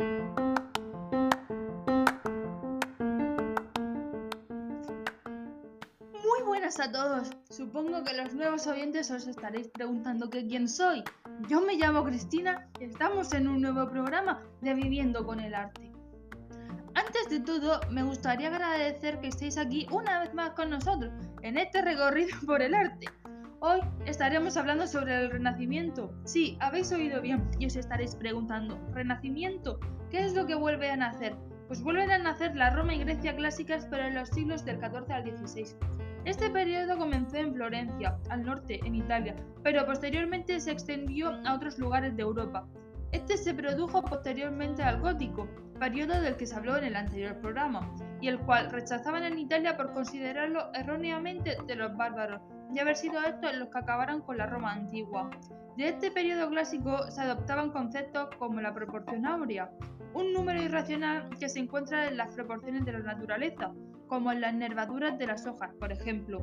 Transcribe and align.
Muy 0.00 0.14
buenas 6.46 6.78
a 6.78 6.92
todos. 6.92 7.30
Supongo 7.50 8.04
que 8.04 8.14
los 8.14 8.32
nuevos 8.32 8.68
oyentes 8.68 9.10
os 9.10 9.26
estaréis 9.26 9.66
preguntando 9.68 10.30
que 10.30 10.46
quién 10.46 10.68
soy. 10.68 11.02
Yo 11.48 11.62
me 11.62 11.74
llamo 11.74 12.04
Cristina 12.04 12.68
y 12.78 12.84
estamos 12.84 13.32
en 13.32 13.48
un 13.48 13.60
nuevo 13.60 13.90
programa 13.90 14.40
de 14.60 14.74
Viviendo 14.74 15.26
con 15.26 15.40
el 15.40 15.52
Arte. 15.52 15.90
Antes 16.94 17.28
de 17.28 17.40
todo, 17.40 17.80
me 17.90 18.04
gustaría 18.04 18.48
agradecer 18.48 19.18
que 19.20 19.28
estéis 19.28 19.58
aquí 19.58 19.88
una 19.90 20.20
vez 20.20 20.32
más 20.32 20.50
con 20.50 20.70
nosotros 20.70 21.12
en 21.42 21.58
este 21.58 21.82
recorrido 21.82 22.36
por 22.46 22.62
el 22.62 22.74
arte. 22.74 23.08
Hoy 23.60 23.80
estaremos 24.06 24.56
hablando 24.56 24.86
sobre 24.86 25.16
el 25.16 25.32
Renacimiento. 25.32 26.14
Sí, 26.22 26.56
habéis 26.60 26.92
oído 26.92 27.20
bien 27.20 27.50
y 27.58 27.66
os 27.66 27.74
estaréis 27.74 28.14
preguntando, 28.14 28.78
¿Renacimiento? 28.92 29.80
¿Qué 30.10 30.20
es 30.20 30.34
lo 30.34 30.46
que 30.46 30.54
vuelve 30.54 30.88
a 30.88 30.96
nacer? 30.96 31.34
Pues 31.66 31.82
vuelven 31.82 32.12
a 32.12 32.18
nacer 32.18 32.54
la 32.54 32.70
Roma 32.70 32.94
y 32.94 33.00
Grecia 33.00 33.34
clásicas 33.34 33.88
pero 33.90 34.04
en 34.04 34.14
los 34.14 34.28
siglos 34.28 34.64
del 34.64 34.78
XIV 34.78 35.10
al 35.10 35.24
XVI. 35.24 35.76
Este 36.24 36.48
periodo 36.50 36.96
comenzó 36.98 37.38
en 37.38 37.52
Florencia, 37.52 38.16
al 38.30 38.44
norte, 38.44 38.78
en 38.84 38.94
Italia, 38.94 39.34
pero 39.64 39.84
posteriormente 39.84 40.60
se 40.60 40.70
extendió 40.70 41.32
a 41.44 41.54
otros 41.54 41.80
lugares 41.80 42.16
de 42.16 42.22
Europa. 42.22 42.64
Este 43.10 43.36
se 43.36 43.54
produjo 43.54 44.04
posteriormente 44.04 44.84
al 44.84 45.00
gótico, 45.00 45.48
periodo 45.80 46.20
del 46.20 46.36
que 46.36 46.46
se 46.46 46.54
habló 46.54 46.76
en 46.76 46.84
el 46.84 46.96
anterior 46.96 47.36
programa, 47.40 47.92
y 48.20 48.28
el 48.28 48.38
cual 48.40 48.70
rechazaban 48.70 49.24
en 49.24 49.38
Italia 49.38 49.76
por 49.76 49.92
considerarlo 49.92 50.70
erróneamente 50.74 51.56
de 51.66 51.76
los 51.76 51.96
bárbaros, 51.96 52.40
y 52.74 52.78
haber 52.78 52.96
sido 52.96 53.20
estos 53.22 53.54
los 53.54 53.68
que 53.68 53.78
acabaran 53.78 54.20
con 54.20 54.36
la 54.38 54.46
Roma 54.46 54.72
antigua. 54.72 55.30
De 55.76 55.88
este 55.88 56.10
periodo 56.10 56.50
clásico 56.50 57.10
se 57.10 57.20
adoptaban 57.20 57.70
conceptos 57.70 58.28
como 58.38 58.60
la 58.60 58.74
proporción 58.74 59.26
áurea, 59.26 59.70
un 60.14 60.32
número 60.32 60.60
irracional 60.60 61.28
que 61.38 61.48
se 61.48 61.60
encuentra 61.60 62.08
en 62.08 62.16
las 62.16 62.34
proporciones 62.34 62.84
de 62.84 62.92
la 62.92 62.98
naturaleza, 63.00 63.72
como 64.08 64.32
en 64.32 64.40
las 64.40 64.54
nervaduras 64.54 65.18
de 65.18 65.26
las 65.26 65.46
hojas, 65.46 65.70
por 65.78 65.92
ejemplo. 65.92 66.42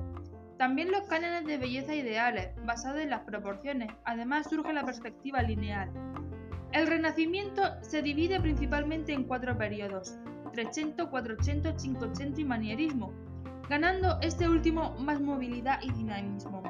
También 0.57 0.91
los 0.91 1.05
cánones 1.07 1.45
de 1.45 1.57
belleza 1.57 1.93
ideales, 1.93 2.55
basados 2.63 3.01
en 3.01 3.09
las 3.09 3.21
proporciones. 3.21 3.91
Además 4.05 4.47
surge 4.49 4.71
la 4.71 4.85
perspectiva 4.85 5.41
lineal. 5.41 5.91
El 6.71 6.87
Renacimiento 6.87 7.61
se 7.81 8.01
divide 8.01 8.39
principalmente 8.39 9.11
en 9.11 9.25
cuatro 9.25 9.57
periodos, 9.57 10.17
300, 10.55 11.09
400, 11.09 11.83
500 11.83 12.39
y 12.39 12.45
manierismo, 12.45 13.11
ganando 13.69 14.17
este 14.21 14.47
último 14.47 14.95
más 14.99 15.19
movilidad 15.19 15.81
y 15.83 15.91
dinamismo, 15.91 16.63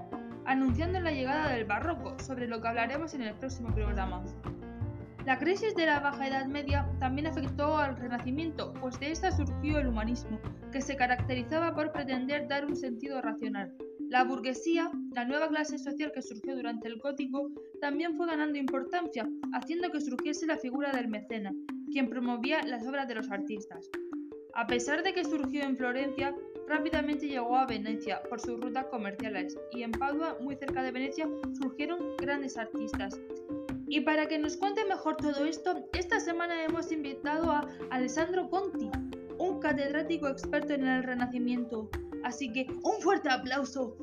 anunciando 0.46 1.00
la 1.00 1.12
llegada 1.12 1.52
del 1.52 1.66
barroco, 1.66 2.18
sobre 2.18 2.48
lo 2.48 2.60
que 2.60 2.68
hablaremos 2.68 3.14
en 3.14 3.22
el 3.22 3.36
próximo 3.36 3.72
programa. 3.76 4.24
La 5.28 5.38
crisis 5.38 5.76
de 5.76 5.86
la 5.86 6.00
Baja 6.00 6.28
Edad 6.28 6.48
Media 6.48 6.90
también 7.00 7.28
afectó 7.28 7.78
al 7.78 7.96
Renacimiento, 7.96 8.74
pues 8.82 9.00
de 9.00 9.12
esta 9.12 9.32
surgió 9.32 9.78
el 9.78 9.88
humanismo, 9.88 10.40
que 10.72 10.82
se 10.82 10.96
caracterizaba 10.96 11.76
por 11.76 11.92
pretender 11.92 12.48
dar 12.48 12.66
un 12.66 12.76
sentido 12.76 13.22
racional. 13.22 13.72
La 14.10 14.24
burguesía, 14.24 14.90
la 15.14 15.26
nueva 15.26 15.48
clase 15.48 15.78
social 15.78 16.12
que 16.12 16.24
surgió 16.24 16.56
durante 16.56 16.88
el 16.88 16.98
gótico, 16.98 17.52
también 17.82 18.16
fue 18.18 18.26
ganando 18.26 18.58
importancia, 18.58 19.28
haciendo 19.54 19.92
que 19.92 20.02
surgiese 20.02 20.48
la 20.48 20.58
figura 20.58 20.92
del 20.92 21.08
mecenas, 21.08 21.54
quien 21.92 22.10
promovía 22.10 22.64
las 22.64 22.86
obras 22.86 23.08
de 23.08 23.16
los 23.16 23.32
artistas. 23.32 23.90
A 24.54 24.68
pesar 24.68 25.04
de 25.04 25.14
que 25.14 25.26
surgió 25.26 25.64
en 25.64 25.76
Florencia, 25.76 26.34
rápidamente 26.68 27.28
llegó 27.28 27.58
a 27.58 27.66
Venecia 27.66 28.22
por 28.30 28.40
sus 28.40 28.60
rutas 28.60 28.86
comerciales, 28.86 29.58
y 29.72 29.84
en 29.84 29.92
Padua, 29.92 30.38
muy 30.42 30.56
cerca 30.56 30.82
de 30.82 30.92
Venecia, 30.92 31.28
surgieron 31.60 32.16
grandes 32.18 32.58
artistas. 32.58 33.20
Y 33.88 34.02
para 34.02 34.28
que 34.28 34.40
nos 34.40 34.58
cuente 34.58 34.84
mejor 34.86 35.18
todo 35.18 35.46
esto, 35.46 35.88
esta 35.94 36.20
semana 36.20 36.64
hemos 36.64 36.92
invitado 36.92 37.52
a 37.52 37.68
Alessandro 37.92 38.50
Conti, 38.50 38.90
un 39.38 39.60
catedrático 39.60 40.28
experto 40.28 40.74
en 40.74 40.88
el 40.88 41.04
Renacimiento. 41.04 41.90
Así 42.24 42.52
que 42.52 42.66
un 42.84 43.02
fuerte 43.02 43.30
aplauso. 43.30 43.98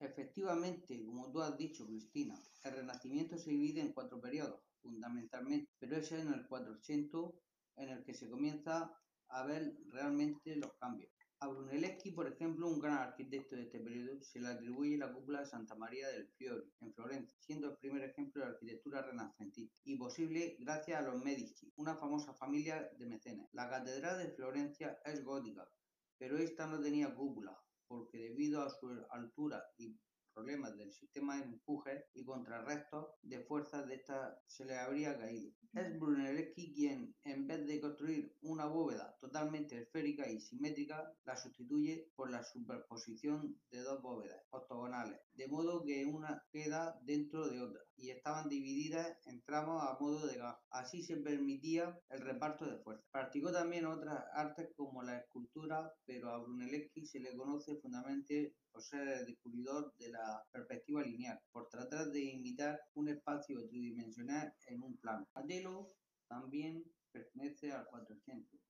Efectivamente, 0.00 0.98
has 1.46 1.56
dicho, 1.56 1.86
Cristina, 1.86 2.38
el 2.64 2.72
Renacimiento 2.72 3.38
se 3.38 3.50
divide 3.50 3.80
en 3.80 3.92
cuatro 3.92 4.20
periodos, 4.20 4.60
fundamentalmente, 4.82 5.70
pero 5.78 5.96
es 5.96 6.10
en 6.12 6.32
el 6.32 6.46
400 6.46 7.34
en 7.76 7.88
el 7.90 8.04
que 8.04 8.14
se 8.14 8.28
comienza 8.28 8.92
a 9.28 9.44
ver 9.44 9.76
realmente 9.88 10.56
los 10.56 10.74
cambios. 10.74 11.10
A 11.40 11.48
Brunelleschi, 11.48 12.12
por 12.12 12.26
ejemplo, 12.26 12.66
un 12.66 12.80
gran 12.80 12.94
arquitecto 12.94 13.56
de 13.56 13.64
este 13.64 13.78
periodo, 13.80 14.22
se 14.22 14.40
le 14.40 14.48
atribuye 14.48 14.96
la 14.96 15.12
cúpula 15.12 15.40
de 15.40 15.46
Santa 15.46 15.74
María 15.74 16.08
del 16.08 16.28
Fiori, 16.28 16.72
en 16.80 16.94
Florencia, 16.94 17.36
siendo 17.40 17.70
el 17.70 17.76
primer 17.76 18.04
ejemplo 18.04 18.42
de 18.42 18.52
arquitectura 18.52 19.02
renacentista, 19.02 19.76
y 19.84 19.96
posible 19.96 20.56
gracias 20.60 20.98
a 20.98 21.02
los 21.02 21.22
Medici, 21.22 21.70
una 21.76 21.94
famosa 21.96 22.32
familia 22.32 22.90
de 22.98 23.06
mecenas. 23.06 23.48
La 23.52 23.68
catedral 23.68 24.18
de 24.18 24.30
Florencia 24.30 24.98
es 25.04 25.22
gótica, 25.22 25.68
pero 26.16 26.38
esta 26.38 26.66
no 26.66 26.80
tenía 26.80 27.14
cúpula, 27.14 27.54
porque 27.86 28.18
debido 28.18 28.62
a 28.62 28.70
su 28.70 28.88
altura 29.10 29.62
y 29.76 29.94
problemas 30.36 30.76
del 30.76 30.92
sistema 30.92 31.38
de 31.38 31.44
empuje 31.44 32.04
y 32.12 32.22
contrarrestos 32.22 33.06
de 33.22 33.40
fuerzas 33.40 33.86
de 33.86 33.94
esta 33.94 34.38
se 34.46 34.66
le 34.66 34.76
habría 34.76 35.16
caído. 35.16 35.50
Es 35.72 35.98
Brunelleschi 35.98 36.74
quien, 36.74 37.16
en 37.24 37.46
vez 37.46 37.66
de 37.66 37.80
construir 37.80 38.36
una 38.42 38.66
bóveda 38.66 39.16
totalmente 39.18 39.80
esférica 39.80 40.28
y 40.28 40.38
simétrica, 40.40 41.10
la 41.24 41.36
sustituye 41.38 42.10
por 42.14 42.30
la 42.30 42.44
superposición 42.44 43.58
de 43.70 43.80
dos 43.80 44.02
bóvedas 44.02 44.42
octogonales, 44.50 45.18
de 45.32 45.48
modo 45.48 45.82
que 45.82 46.04
una 46.04 46.44
queda 46.52 47.00
dentro 47.02 47.48
de 47.48 47.62
otra 47.62 47.80
y 47.98 48.10
estaban 48.10 48.48
divididas 48.48 49.16
en 49.24 49.42
tramos 49.42 49.82
a 49.82 49.96
modo 49.98 50.26
de 50.26 50.36
gajo. 50.36 50.60
Así 50.70 51.02
se 51.02 51.16
permitía 51.16 51.98
el 52.10 52.20
reparto 52.20 52.66
de 52.66 52.78
fuerzas. 52.78 53.06
Practicó 53.10 53.50
también 53.52 53.86
otras 53.86 54.24
artes 54.34 54.68
como 54.76 55.02
la 55.02 55.18
escultura, 55.18 55.92
pero 56.04 56.30
a 56.30 56.38
Brunelleschi 56.38 57.06
se 57.06 57.20
le 57.20 57.34
conoce 57.36 57.76
fundamentalmente 57.76 58.54
por 58.70 58.82
ser 58.82 59.08
el 59.08 59.26
descubridor 59.26 59.94
de 59.98 60.10
la 60.10 60.25
perspectiva 60.50 61.02
lineal, 61.02 61.38
por 61.52 61.68
tratar 61.68 62.06
de 62.10 62.22
imitar 62.24 62.80
un 62.94 63.08
espacio 63.08 63.66
tridimensional 63.68 64.52
en 64.66 64.82
un 64.82 64.96
plano. 64.98 65.26
Adelo 65.34 65.88
también 66.28 66.84
pertenece 67.12 67.72
al 67.72 67.86
400. 67.86 68.60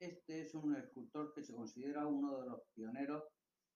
Este 0.00 0.42
es 0.42 0.54
un 0.54 0.74
escultor 0.76 1.32
que 1.34 1.44
se 1.44 1.54
considera 1.54 2.06
uno 2.06 2.40
de 2.40 2.48
los 2.48 2.60
pioneros 2.74 3.22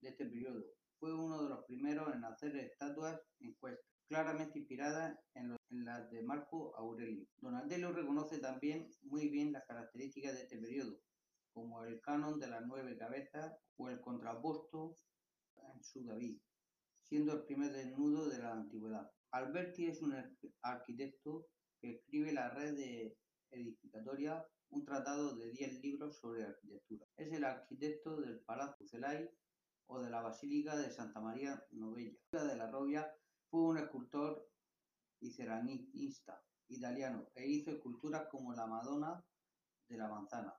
de 0.01 0.09
este 0.09 0.25
periodo. 0.25 0.63
Fue 0.99 1.13
uno 1.13 1.43
de 1.43 1.49
los 1.49 1.63
primeros 1.65 2.13
en 2.13 2.25
hacer 2.25 2.55
estatuas 2.57 3.21
en 3.39 3.53
cuesta, 3.53 3.81
claramente 4.07 4.59
inspiradas 4.59 5.17
en, 5.35 5.55
en 5.69 5.85
las 5.85 6.09
de 6.09 6.23
Marco 6.23 6.75
Aurelio. 6.75 7.25
Donatello 7.37 7.93
reconoce 7.93 8.39
también 8.39 8.89
muy 9.03 9.29
bien 9.29 9.53
las 9.53 9.65
características 9.65 10.33
de 10.33 10.41
este 10.43 10.57
periodo, 10.57 10.99
como 11.53 11.83
el 11.85 12.01
canon 12.01 12.39
de 12.39 12.47
las 12.47 12.65
nueve 12.65 12.97
cabezas 12.97 13.55
o 13.77 13.89
el 13.89 14.01
contrapuesto 14.01 14.95
en 15.73 15.83
su 15.83 16.03
David, 16.03 16.39
siendo 17.09 17.33
el 17.33 17.43
primer 17.43 17.71
desnudo 17.71 18.27
de 18.29 18.39
la 18.39 18.53
antigüedad. 18.53 19.11
Alberti 19.31 19.87
es 19.87 20.01
un 20.01 20.15
arquitecto 20.61 21.47
que 21.79 21.91
escribe 21.91 22.31
la 22.31 22.49
red 22.49 22.75
de 22.75 23.17
edificatoria, 23.51 24.45
un 24.69 24.83
tratado 24.83 25.35
de 25.35 25.51
10 25.51 25.81
libros 25.81 26.17
sobre 26.17 26.43
arquitectura. 26.43 27.05
Es 27.15 27.31
el 27.31 27.43
arquitecto 27.43 28.19
del 28.19 28.39
Palazzo 28.41 28.85
Celay 28.85 29.29
o 29.87 29.99
de 30.01 30.09
la 30.09 30.21
Basílica 30.21 30.75
de 30.75 30.91
Santa 30.91 31.21
María 31.21 31.63
Novella. 31.71 32.17
de 32.31 32.57
la 32.57 32.69
Robia 32.69 33.09
fue 33.49 33.61
un 33.61 33.77
escultor 33.77 34.49
y 35.21 35.31
ceramista 35.31 36.43
italiano 36.67 37.29
e 37.33 37.47
hizo 37.47 37.71
esculturas 37.71 38.27
como 38.29 38.53
la 38.53 38.67
Madonna 38.67 39.23
de 39.89 39.97
la 39.97 40.09
Manzana. 40.09 40.53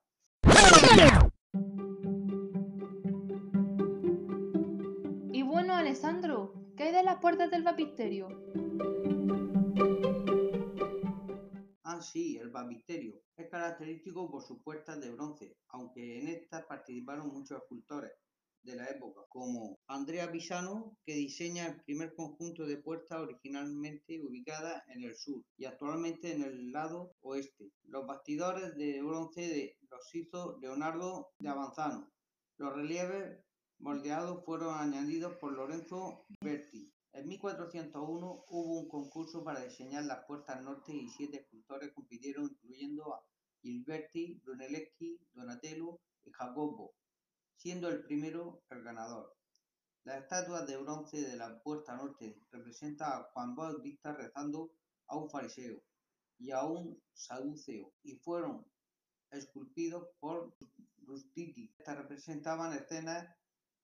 Alessandro, 6.89 6.91
¿qué 6.91 6.91
hay 6.91 6.93
de 6.93 7.03
las 7.03 7.21
puertas 7.21 7.51
del 7.51 7.63
baptisterio? 7.63 8.29
Ah, 11.85 12.01
sí, 12.03 12.37
el 12.37 12.51
baptisterio. 12.51 13.21
Es 13.37 13.49
característico 13.51 14.31
por 14.31 14.43
sus 14.43 14.63
puertas 14.63 15.01
de 15.01 15.11
bronce, 15.11 15.57
aunque 15.69 16.19
en 16.19 16.29
estas 16.29 16.65
participaron 16.67 17.29
muchos 17.29 17.59
escultores 17.63 18.13
de 18.63 18.77
la 18.77 18.87
época, 18.87 19.23
como 19.29 19.79
Andrea 19.87 20.31
Pisano, 20.31 20.97
que 21.07 21.15
diseña 21.15 21.67
el 21.67 21.81
primer 21.83 22.15
conjunto 22.15 22.67
de 22.67 22.77
puertas 22.79 23.21
originalmente 23.21 24.21
ubicadas 24.21 24.83
en 24.89 25.05
el 25.05 25.17
sur 25.17 25.43
y 25.57 25.65
actualmente 25.65 26.33
en 26.33 26.43
el 26.43 26.73
lado 26.73 27.13
oeste. 27.21 27.71
Los 27.85 28.07
bastidores 28.07 28.75
de 28.77 29.01
bronce 29.03 29.41
de 29.43 29.77
los 29.91 30.15
hizo 30.15 30.59
Leonardo 30.61 31.31
de 31.39 31.49
Avanzano. 31.49 32.11
Los 32.59 32.75
relieves 32.75 33.39
moldeados 33.81 34.45
fueron 34.45 34.75
añadidos 34.75 35.37
por 35.37 35.53
Lorenzo 35.53 36.27
Berti. 36.41 36.93
En 37.13 37.29
1401 37.29 38.45
hubo 38.49 38.81
un 38.81 38.89
concurso 38.89 39.43
para 39.45 39.65
diseñar 39.65 40.05
las 40.05 40.25
puertas 40.27 40.61
norte 40.63 40.93
y 40.93 41.09
siete 41.09 41.39
escultores 41.39 41.93
compitieron, 41.93 42.45
incluyendo 42.51 43.15
a 43.15 43.25
Gilberti, 43.63 44.41
Brunelleschi, 44.45 45.19
Donatello 45.33 46.01
y 46.25 46.31
Jacopo, 46.33 46.95
siendo 47.57 47.89
el 47.89 48.05
primero 48.05 48.63
el 48.71 48.83
ganador. 48.83 49.35
Las 50.05 50.23
estatuas 50.23 50.67
de 50.67 50.77
bronce 50.77 51.21
de 51.21 51.37
la 51.37 51.61
puerta 51.63 51.97
norte 51.97 52.41
representa 52.51 53.17
a 53.17 53.25
Juan 53.33 53.55
Bautista 53.55 54.13
rezando 54.13 54.73
a 55.07 55.17
un 55.17 55.29
fariseo 55.31 55.83
y 56.39 56.51
a 56.51 56.63
un 56.65 57.03
saduceo 57.13 57.93
y 58.03 58.17
fueron 58.17 58.65
esculpidos 59.31 60.09
por 60.21 60.55
Rustiti. 61.03 61.75
Estas 61.79 61.99
representaban 61.99 62.73
escenas 62.75 63.29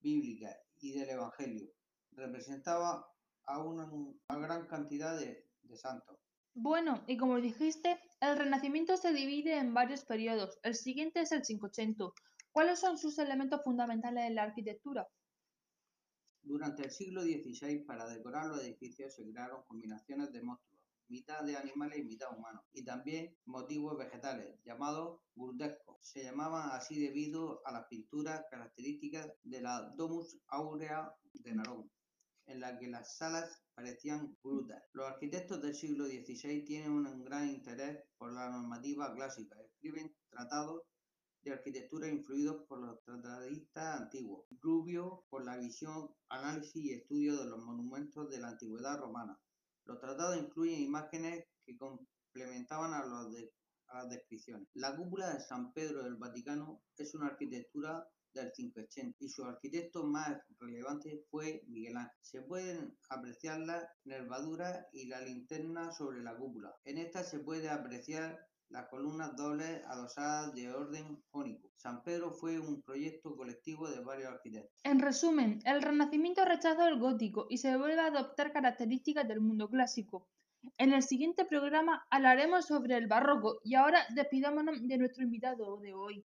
bíblicas 0.05 0.55
y 0.81 0.93
del 0.93 1.09
Evangelio. 1.09 1.67
Representaba 2.13 3.09
a 3.47 3.59
una, 3.59 3.91
gran 4.29 4.67
cantidad 4.67 5.19
de, 5.19 5.49
de 5.63 5.77
santos. 5.77 6.17
Bueno, 6.55 7.03
y 7.09 7.17
como 7.17 7.41
dijiste, 7.41 7.99
el 8.21 8.39
Renacimiento 8.39 8.97
se 8.97 9.13
divide 9.13 9.59
en 9.59 9.75
varios 9.75 10.05
periodos. 10.05 10.61
El 10.63 10.77
siguiente 10.77 11.21
es 11.23 11.33
el 11.33 11.43
500. 11.43 12.13
¿Cuáles 12.53 12.79
son 12.79 12.99
sus 12.99 13.19
elementos 13.19 13.63
fundamentales 13.65 14.27
en 14.27 14.37
la 14.37 14.45
arquitectura? 14.45 15.09
Durante 16.43 16.85
el 16.85 16.91
siglo 16.93 17.23
XVI, 17.23 17.81
para 17.81 18.07
decorar 18.07 18.47
los 18.47 18.63
edificios 18.63 19.15
se 19.15 19.29
crearon 19.29 19.65
combinaciones 19.65 20.31
de 20.31 20.43
monstruos, 20.43 20.74
mitad 21.09 21.43
de 21.45 21.57
animales 21.57 21.99
y 21.99 22.05
mitad 22.05 22.37
humanos, 22.37 22.65
y 22.73 22.85
también 22.85 23.37
motivos 23.45 23.97
vegetales, 23.99 24.59
llamados 24.65 25.21
burdescos. 25.35 25.97
Se 26.01 26.23
llamaban 26.23 26.71
así 26.73 27.01
debido 27.01 27.61
a 27.67 27.73
las 27.73 27.87
pinturas 27.87 28.45
características 28.51 29.33
de 29.43 29.61
la 29.61 29.93
Domus 29.97 30.39
Aurea 30.49 31.13
de 31.33 31.55
Narón, 31.55 31.91
en 32.47 32.61
la 32.61 32.79
que 32.79 32.89
las 32.89 33.17
salas 33.17 33.63
parecían 33.75 34.37
brutas. 34.43 34.83
Los 34.93 35.07
arquitectos 35.07 35.61
del 35.63 35.75
siglo 35.75 36.07
XVI 36.07 36.65
tienen 36.65 36.93
un 36.93 37.25
gran 37.25 37.49
interés 37.49 38.03
por 38.17 38.33
la 38.33 38.51
normativa 38.51 39.15
clásica, 39.15 39.57
escriben 39.61 40.15
tratados 40.31 40.83
de 41.43 41.53
arquitectura 41.53 42.09
influidos 42.09 42.65
por 42.67 42.79
los 42.81 43.03
tratadistas 43.03 44.01
antiguos, 44.01 44.47
Rubio 44.63 45.25
por 45.29 45.45
la 45.45 45.59
visión, 45.59 46.09
análisis 46.31 46.77
y 46.77 46.93
estudio 46.93 47.37
de 47.37 47.47
los 47.51 47.63
monumentos 47.63 48.31
de 48.31 48.41
la 48.41 48.49
antigüedad 48.49 48.99
romana. 48.99 49.39
Los 49.87 50.01
tratados 50.01 50.37
incluyen 50.39 50.81
imágenes 50.81 51.45
que 51.65 51.77
complementaban 51.77 52.95
a, 52.95 53.05
las 53.05 54.09
descripciones. 54.09 54.69
La 54.75 54.97
cúpula 54.97 55.35
de 55.35 55.41
San 55.41 55.73
Pedro 55.73 56.03
del 56.03 56.17
Vaticano 56.17 56.83
es 56.97 57.15
una 57.15 57.27
arquitectura 57.29 58.09
del 58.35 58.53
580 58.53 59.17
y 59.21 59.29
su 59.29 59.45
arquitecto 59.45 60.05
más 60.05 60.37
relevante 60.59 61.25
fue 61.31 61.63
Miguel 61.69 61.97
Ángel. 61.97 62.19
Se 62.21 62.43
pueden 62.43 62.97
apreciar 63.09 63.61
la 63.61 63.89
nervadura 64.05 64.87
y 64.93 65.07
la 65.07 65.21
linterna 65.21 65.93
sobre 65.93 66.23
la 66.23 66.37
cúpula. 66.37 66.75
En 66.85 66.99
esta 66.99 67.23
se 67.23 67.39
puede 67.39 67.71
apreciar 67.71 68.39
las 68.71 68.89
columnas 68.89 69.37
dobles 69.37 69.85
adosadas 69.87 70.53
de 70.55 70.73
orden 70.73 71.23
jónico. 71.31 71.71
San 71.77 72.03
Pedro 72.03 72.33
fue 72.33 72.59
un 72.59 72.83
proyecto 72.83 73.37
colectivo 73.37 73.89
de 73.89 74.01
varios 74.01 74.33
arquitectos. 74.33 74.81
En 74.83 74.99
resumen, 74.99 75.61
el 75.65 75.83
Renacimiento 75.83 76.45
rechazó 76.45 76.87
el 76.89 76.99
gótico 76.99 77.47
y 77.49 77.59
se 77.59 77.77
vuelve 77.77 78.01
a 78.01 78.07
adoptar 78.07 78.53
características 78.53 79.29
del 79.29 79.41
mundo 79.41 79.69
clásico. 79.69 80.29
En 80.79 80.93
el 80.93 81.03
siguiente 81.03 81.45
programa 81.45 82.07
hablaremos 82.11 82.67
sobre 82.67 82.97
el 82.97 83.07
barroco 83.07 83.61
y 83.63 83.75
ahora 83.75 84.07
despidámonos 84.15 84.87
de 84.87 84.99
nuestro 84.99 85.23
invitado 85.23 85.77
de 85.77 85.93
hoy. 85.93 86.25